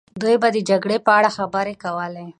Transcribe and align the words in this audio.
دوی 0.21 0.35
به 0.41 0.47
د 0.55 0.57
جګړې 0.69 0.97
په 1.05 1.11
اړه 1.17 1.29
خبرې 1.37 1.73
کولې. 1.83 2.25